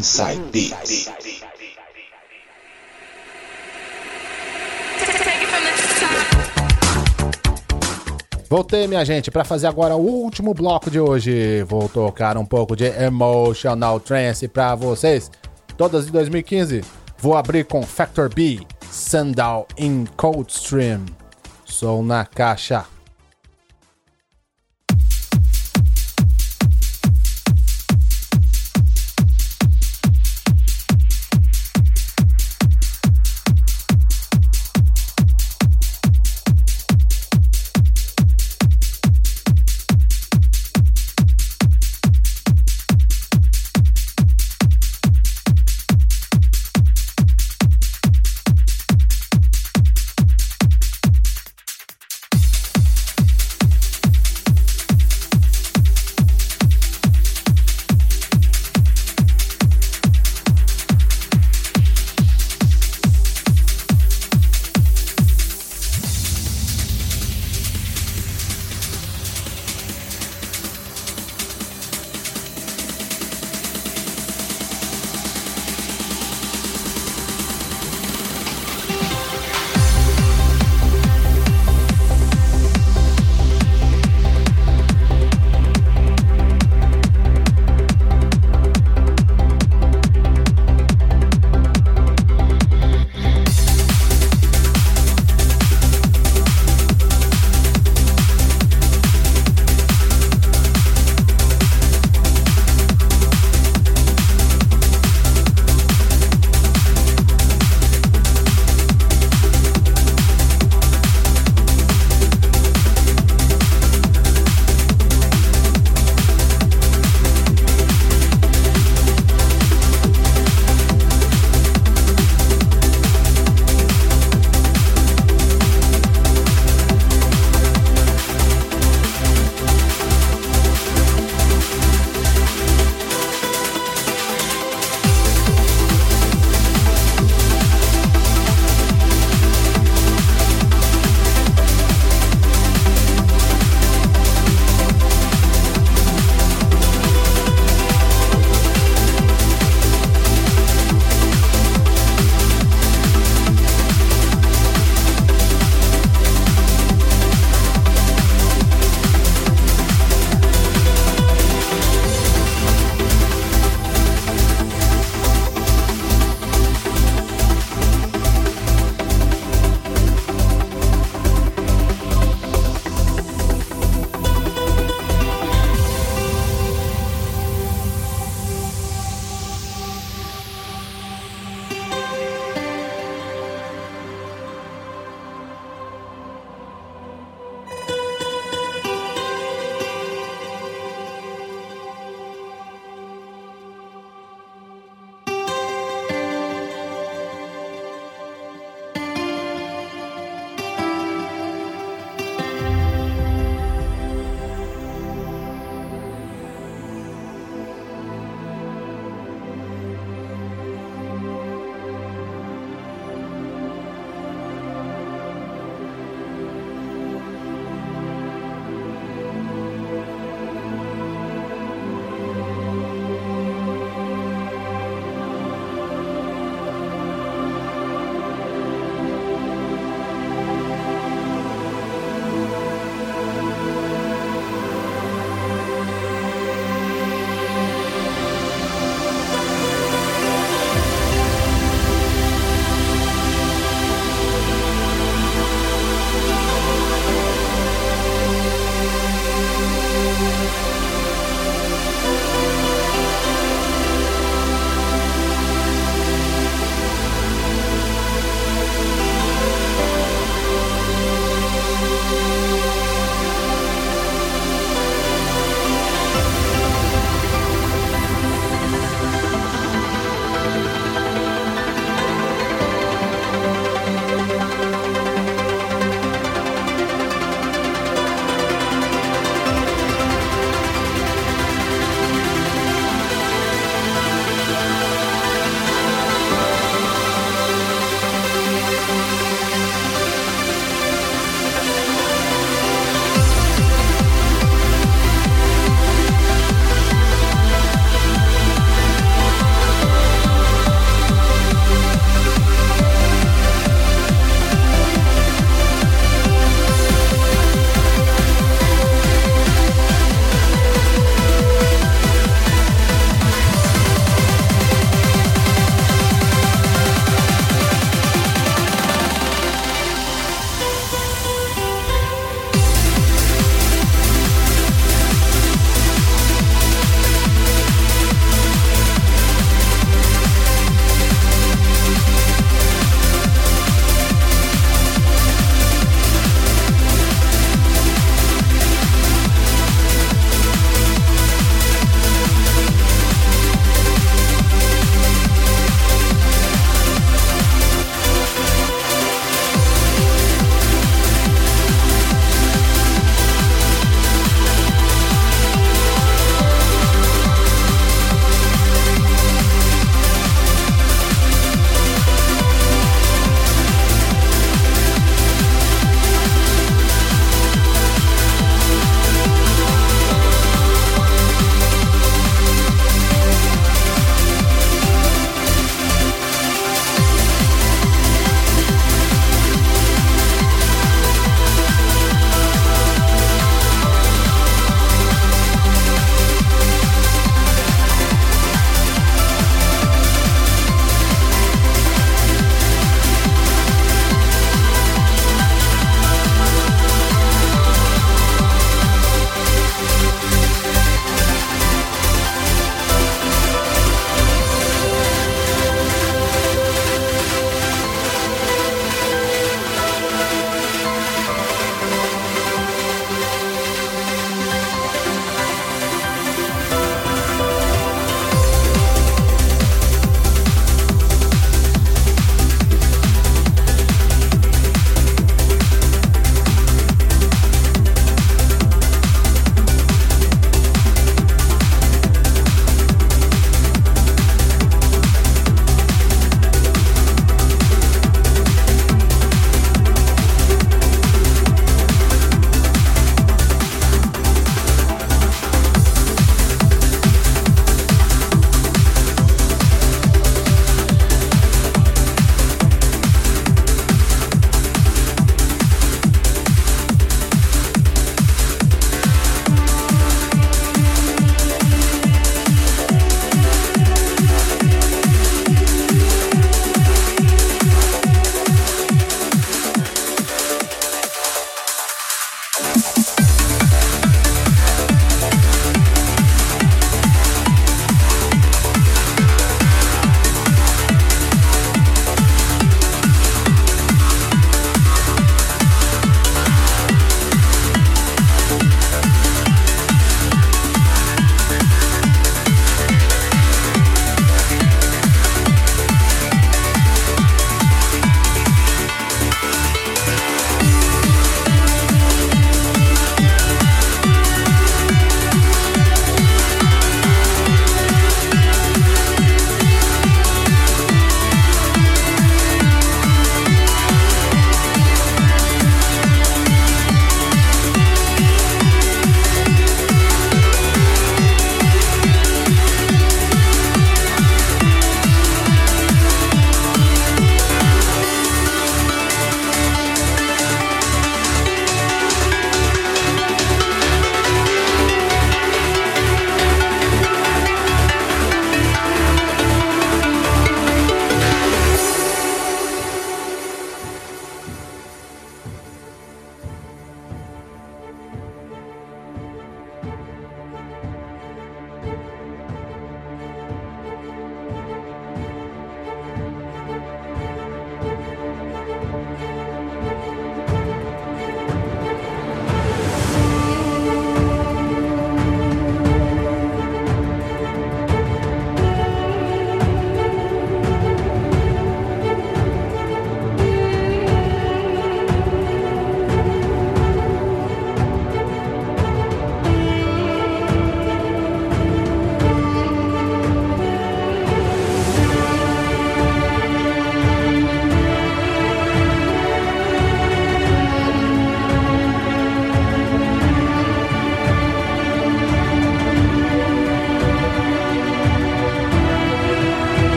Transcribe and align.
Inside. 0.00 0.74
Voltei, 8.48 8.86
minha 8.86 9.04
gente, 9.04 9.30
para 9.30 9.44
fazer 9.44 9.66
agora 9.66 9.94
o 9.96 10.00
último 10.00 10.54
bloco 10.54 10.90
de 10.90 10.98
hoje. 10.98 11.62
Vou 11.64 11.86
tocar 11.86 12.38
um 12.38 12.46
pouco 12.46 12.74
de 12.74 12.86
Emotional 12.86 14.00
Trance 14.00 14.48
para 14.48 14.74
vocês. 14.74 15.30
Todas 15.76 16.06
de 16.06 16.12
2015. 16.12 16.82
Vou 17.18 17.36
abrir 17.36 17.66
com 17.66 17.82
Factor 17.82 18.32
B, 18.32 18.60
Sundown 18.90 19.66
in 19.76 20.06
Coldstream. 20.16 21.04
Sou 21.66 22.02
na 22.02 22.24
caixa. 22.24 22.86